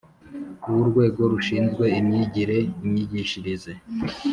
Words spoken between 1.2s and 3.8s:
rushinzwe imyigire imyigishirize